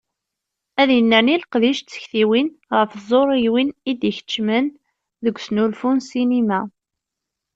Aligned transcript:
Ad 0.81 0.89
yennerni 0.93 1.35
leqdic 1.41 1.79
d 1.83 1.87
tektiwin 1.91 2.47
ɣef 2.77 2.89
tẓuriwin 3.07 3.69
i 3.89 3.91
d-ikeccmen 3.99 4.65
deg 5.23 5.35
usnulfu 5.37 5.89
n 5.93 5.97
ssinima. 6.05 6.61